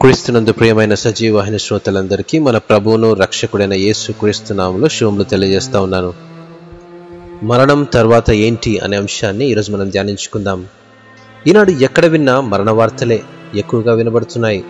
[0.00, 6.14] క్రీస్తునందు ప్రియమైన సజీవాహిన శ్రోతలందరికీ మన ప్రభువును రక్షకుడైన యేసు క్రీస్తునాములో శుభములు తెలియజేస్తా ఉన్నాను.
[7.42, 10.66] మరణం తర్వాత ఏంటి అనే అంశాన్ని ఈరోజు మనం ధ్యానించుకుందాం.
[11.46, 13.22] ఈనాడు ఎక్కడ విన్నా మరణ వార్తలే
[13.54, 14.64] ఎక్కువగా వినబడుతున్నాయి.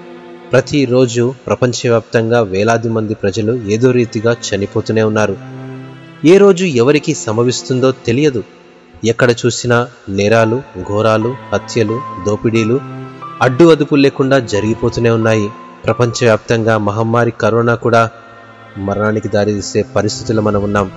[0.53, 5.37] ప్రతిరోజు ప్రపంచవ్యాప్తంగా వేలాది మంది ప్రజలు ఏదో రీతిగా చనిపోతూనే ఉన్నారు.
[6.25, 8.45] ఏ రోజు ఎవరికి సంభవిస్తుందో తెలియదు.
[9.05, 12.98] ఎక్కడ చూసినా నేరాలు ఘోరాలు హత్యలు దోపిడీలు
[13.43, 15.51] అడ్డు అదుపు లేకుండా జరిగిపోతూనే ఉన్నాయి.
[15.85, 18.11] ప్రపంచవ్యాప్తంగా మహమ్మారి కరోనా కూడా
[18.79, 20.91] మరణానికి దారితీసే పరిస్థితుల్లో మనం ఉన్నాం.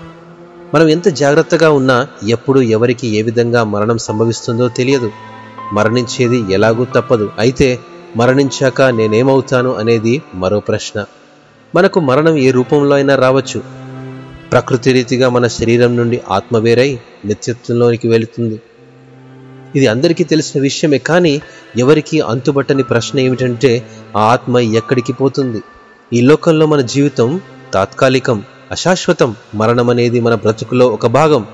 [0.74, 5.12] మనం ఎంత జాగ్రత్తగా ఉన్నా ఎప్పుడు ఎవరికి ఏ విధంగా మరణం సంభవిస్తుందో తెలియదు.
[5.74, 7.32] మరణించేది ఎలాగూ తప్పదు.
[7.40, 7.80] అయితే
[8.18, 11.06] మరణించాక నేనేమవుతాను అనేది మరో ప్రశ్న.
[11.76, 13.62] మనకు మరణం ఏ రూపంలో అయినా రావచ్చు.
[14.52, 18.62] ప్రకృతి రీతిగా మన శరీరం నుండి ఆత్మ వేరై నిత్యత్వంలోనికి వెళుతుంది.
[19.76, 21.42] ఇది అందరికీ తెలిసిన విషయమే కానీ
[21.78, 25.62] ఎవరికి అంతుబట్టని ప్రశ్న ఏమిటంటే ఆ ఆత్మ ఎక్కడికి పోతుంది?
[26.14, 27.42] ఈ లోకంలో మన జీవితం
[27.74, 29.36] తాత్కాలికం అశాశ్వతం.
[29.56, 31.46] మరణం అనేది మన బ్రతుకులో ఒక భాగం.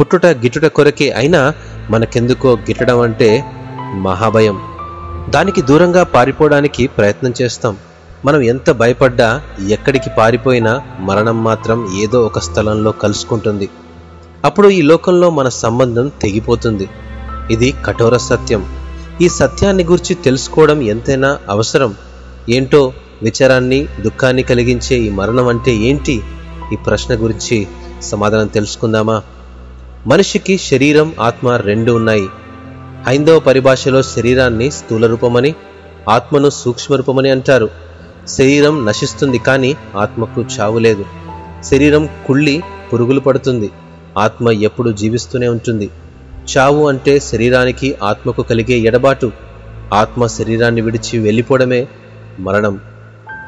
[0.00, 1.54] పుట్టుట గిట్టుట కొరకే అయినా
[1.90, 3.44] మనకెందుకో గిట్టడం అంటే
[3.94, 4.58] మహాభయం.
[5.30, 7.76] దానికి దూరంగా పారిపోవడానికి ప్రయత్నం చేస్తాం.
[8.24, 13.68] మనం ఎంత భయపడ్డా ఎక్కడికి పారిపోయినా మరణం మాత్రం ఏదో ఒక స్థలంలో కలుసుకుంటుంది.
[14.44, 16.88] అప్పుడు ఈ లోకంలో మన సంబంధం తెగిపోతుంది.
[17.50, 18.66] ఇది కఠోర సత్యం.
[19.20, 21.94] ఈ సత్యాన్ని గురించి తెలుసుకోవడం ఎంతైనా అవసరం.
[22.48, 26.22] ఏంటో విచారాన్ని దుఃఖాన్ని కలిగించే ఈ మరణం అంటే ఏంటి?
[26.72, 27.66] ఈ ప్రశ్న గురించి
[28.02, 29.22] సమాధానం తెలుసుకుందామా?
[30.06, 32.28] మనిషికి శరీరం ఆత్మ రెండు ఉన్నాయి.
[33.06, 35.54] హైందవ పరిభాషలో శరీరాన్ని స్థూల రూపమని
[36.10, 37.70] ఆత్మను సూక్ష్మ రూపమని అంటారు.
[38.28, 41.04] శరీరం నశిస్తుంది కానీ ఆత్మకు చావు లేదు.
[41.64, 42.62] శరీరం కుళ్ళి
[42.92, 43.70] పురుగులు పడుతుంది.
[44.18, 45.90] ఆత్మ ఎప్పుడు జీవిస్తూనే ఉంటుంది.
[46.56, 49.32] చావు అంటే శరీరానికి ఆత్మకు కలిగే ఎడబాటు.
[49.94, 51.88] ఆత్మ శరీరాన్ని విడిచి వెళ్ళిపోవడమే
[52.38, 52.80] మరణం.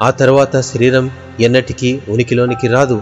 [0.03, 3.01] ఆ తర్వాత శరీరం ఎన్నటికీ ఉనికిలోనికి రాదు.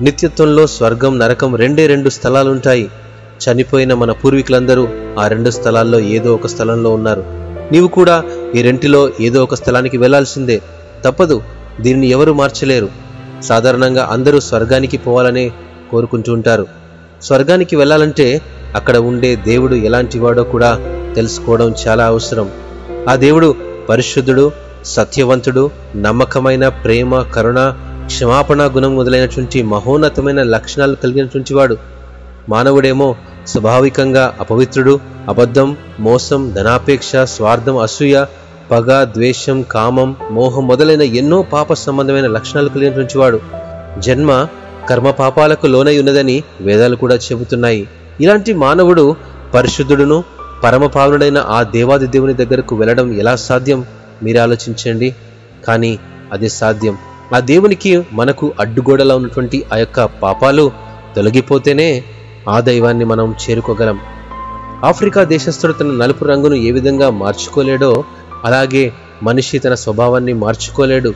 [0.00, 2.90] నిత్యత్వంలో స్వర్గం నరకం రెండే రెండు స్థలాలుంటాయి.
[3.44, 4.88] చనిపోయిన మన పూర్వీకులందరూ
[5.18, 7.24] ఆ రెండు స్థలాల్లో ఏదో ఒక స్థలంలో ఉన్నారు.
[7.72, 10.62] నీవు కూడా ఈ రెంటిలో ఏదో ఒక స్థలానికి వెళ్ళాల్సిందే.
[11.04, 11.42] తప్పదు
[11.80, 12.88] దీనిని ఎవరు మార్చలేరు.
[13.42, 15.52] సాధారణంగా అందరూ స్వర్గానికి పోవాలనే
[15.90, 16.66] కోరుకుంటూ ఉంటారు.
[17.22, 18.40] స్వర్గానికి వెళ్ళాలంటే
[18.74, 20.78] అక్కడ ఉండే దేవుడు ఎలాంటి వాడో కూడా
[21.16, 22.50] తెలుసుకోవడం చాలా అవసరం.
[23.08, 23.54] ఆ దేవుడు
[23.88, 24.52] పరిశుద్ధుడు
[24.84, 27.74] సత్యవంతుడు నమ్మకమైన ప్రేమ కరుణ
[28.06, 31.76] క్షమాపణ గుణం మొదలైనటువంటి మహోన్నతమైన లక్షణాలు కలిగినటువంటి వాడు.
[32.48, 38.24] మానవుడేమో స్వాభావికంగా అపవిత్రుడు అబద్ధం మోసం ధనాపేక్ష స్వార్థం అసూయ
[38.70, 43.40] పగ ద్వేషం కామం మోహం మొదలైన ఎన్నో పాప సంబంధమైన లక్షణాలు కలిగినటువంటి వాడు.
[43.98, 44.46] జన్మ
[44.88, 47.88] కర్మ పాపాలకు లోనై ఉన్నదని వేదాలు కూడా చెబుతున్నాయి.
[48.20, 49.16] ఇలాంటి మానవుడు
[49.54, 50.24] పరిశుద్ధుడును
[50.64, 53.86] పరమపావనుడైన ఆ దేవాది దేవుని దగ్గరకు వెళ్ళడం ఎలా సాధ్యం?
[54.22, 55.14] మీరు ఆలోచించండి.
[55.66, 55.98] కానీ
[56.32, 56.98] అది సాధ్యం.
[57.34, 60.72] ఆ దేవునికి మనకు అడ్డుగోడలా ఉన్నటువంటి ఆ యొక్క పాపాలు
[61.16, 62.04] తొలగిపోతేనే
[62.48, 64.00] ఆ దైవాన్ని మనం చేరుకోగలం.
[64.84, 68.04] ఆఫ్రికా దేశస్థుడు తన నలుపు రంగును ఏ విధంగా మార్చుకోలేడో
[68.44, 68.92] అలాగే
[69.22, 71.14] మనిషి తన స్వభావాన్ని మార్చుకోలేడు.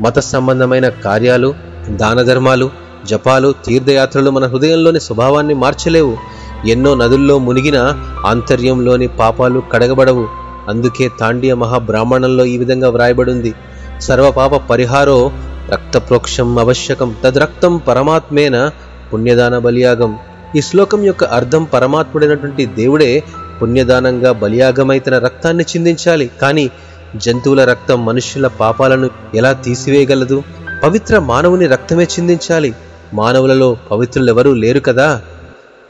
[0.00, 1.54] మత సంబంధమైన కార్యాలు
[1.90, 2.70] దాన ధర్మాలు
[3.06, 6.16] జపాలు తీర్థయాత్రలు మన హృదయంలోని స్వభావాన్ని మార్చలేవు.
[6.66, 10.28] ఎన్నో నదుల్లో మునిగిన ఆంతర్యంలోని పాపాలు కడగబడవు.
[10.68, 13.54] అందుకే తాండియ మహాబ్రాహ్మణంలో ఈ విధంగా వ్రాయబడింది.
[14.00, 15.32] సర్వపాప పరిహారో
[15.72, 18.70] రక్తప్రోక్షం అవశ్యకం తద్రక్తం పరమాత్మేన
[19.12, 20.18] పుణ్యదాన బలియాగం.
[20.56, 23.22] ఈ శ్లోకం యొక్క అర్థం పరమాత్ముడైనటువంటి దేవుడే
[23.62, 26.30] పుణ్యదానంగా బలియాగమైతన రక్తాన్ని చిందించాలి.
[26.42, 26.70] కానీ
[27.16, 30.42] జంతువుల రక్తం మనుష్యుల పాపాలను ఎలా తీసివేయగలదు?
[30.84, 32.74] పవిత్ర మానవుని రక్తమే చిందించాలి.
[33.14, 35.22] మానవులలో పవిత్రులెవరూ లేరు కదా?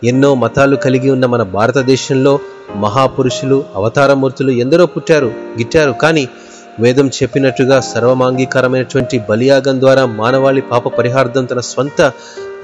[0.05, 2.39] ఎన్నో మతాలు కలిగి ఉన్న మన భారతదేశంలో
[2.77, 5.91] మహాపురుషులు అవతారమూర్తులు ఎందరో పుట్టారు గిట్టారు.
[5.91, 6.29] కానీ
[6.81, 12.13] వేదం చెప్పినట్టుగా సర్వమాంగీకరమైనటువంటి బలియాగం ద్వారా మానవాళి పాప పరిహార్థం తన స్వంత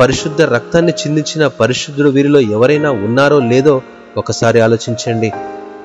[0.00, 3.82] పరిశుద్ధ రక్తాన్ని చిందించిన పరిశుద్ధుడు వీరిలో ఎవరైనా ఉన్నారో లేదో
[4.16, 5.32] ఒకసారి ఆలోచించండి.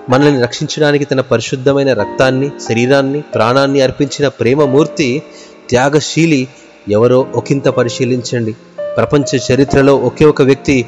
[0.09, 5.23] మనల్ని రక్షించడానికి తన పరిశుద్ధమైన రక్తాన్ని శరీరాన్ని ప్రాణాన్ని అర్పించిన ప్రేమమూర్తి
[5.69, 6.47] త్యాగశీలి
[6.89, 8.55] ఎవరో ఒకంత పరిశీలించండి.
[8.97, 10.85] ప్రపంచ చరిత్రలో ఒకే ఒక వ్యక్తి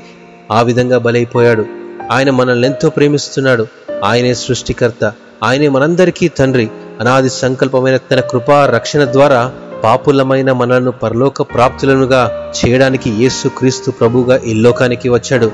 [0.51, 1.66] ఆ విధంగా బలైపోయాడు.
[2.12, 3.68] ఆయన మనల్ని ఎంతో ప్రేమిస్తున్నాడు.
[4.04, 5.13] ఆయనే సృష్టికర్త.
[5.44, 6.69] ఆయనే మనందరికీ తండ్రి.
[7.00, 9.51] అనాది సంకల్పమైన తన కృపా రక్షణ ద్వారా
[9.84, 15.51] పాపులమైన మనలను పరలోక ప్రాప్తులనుగా చేయడానికి యేసు క్రీస్తు ప్రభుగా ఈ లోకానికి వచ్చాడు.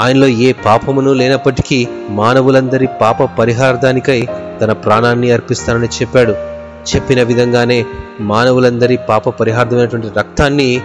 [0.00, 4.28] ఆయనలో ఏ పాపమును లేనప్పటికీ మానవులందరి పాప పరిహార్థానికై
[4.60, 6.51] తన ప్రాణాన్ని అర్పిస్తానని చెప్పాడు.
[6.82, 7.86] చెప్పిన విధంగానే
[8.20, 10.80] మానవులందరి పాప పరిహార్థమైనటువంటి రక్తాన్ని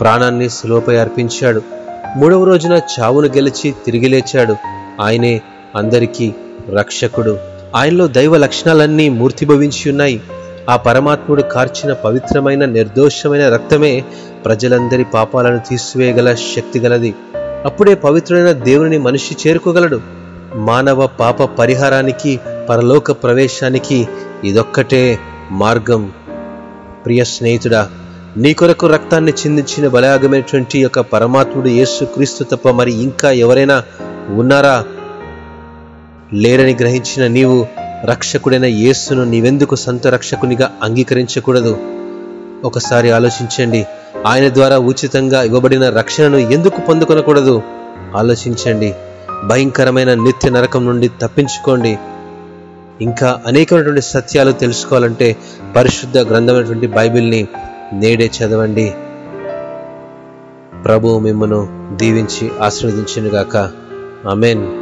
[0.00, 1.62] ప్రాణాన్ని సులువపై అర్పించాడు.
[2.16, 4.56] మూడవ రోజున చావును గెలిచి తిరిగి లేచాడు.
[5.00, 5.40] ఆయనే
[5.76, 6.34] అందరికీ
[6.74, 7.38] రక్షకుడు.
[7.76, 10.20] ఆయనలో దైవ లక్షణాలన్నీ మూర్తిభవించి ఉన్నాయి.
[10.70, 14.04] ఆ పరమాత్ముడు కార్చిన పవిత్రమైన నిర్దోషమైన రక్తమే
[14.44, 17.14] ప్రజలందరి పాపాలను తీసివేయగల శక్తి గలది.
[17.64, 20.00] అప్పుడే పవిత్రుడైన దేవుని మనిషి చేరుకోగలడు.
[20.54, 24.08] మానవ పాప పరిహారానికి పరలోక ప్రవేశానికి
[24.44, 25.18] ఇదొక్కటే
[25.52, 26.12] మార్గం.
[27.04, 27.90] ప్రియ స్నేహితుడా
[28.36, 33.82] నీ కొరకు రక్తాన్ని చిందించిన బలయాగమైనటువంటి యొక్క పరమాత్ముడు యేసు క్రీస్తు తప్ప మరి ఇంకా ఎవరైనా
[34.28, 34.84] ఉన్నారా?
[36.32, 37.66] లేరని గ్రహించిన నీవు
[38.04, 41.78] రక్షకుడైన యేసును నీవెందుకు సొంత రక్షకునిగా అంగీకరించకూడదు?
[42.64, 43.86] ఒకసారి ఆలోచించండి.
[44.26, 47.62] ఆయన ద్వారా ఉచితంగా ఇవ్వబడిన రక్షణను ఎందుకు పొందుకొనకూడదు?
[48.16, 48.94] ఆలోచించండి.
[49.46, 51.98] భయంకరమైన నిత్య నరకం నుండి తప్పించుకోండి.
[53.00, 55.36] ఇంకా అనేకమైనటువంటి సత్యాలు తెలుసుకోవాలంటే
[55.76, 57.48] పరిశుద్ధ గ్రంథమైనటువంటి బైబిల్ని
[57.92, 58.94] నేడే చదవండి.
[60.84, 63.56] ప్రభు మిమ్మను దీవించి ఆశీర్వదించినగాక.
[64.30, 64.81] అమెన్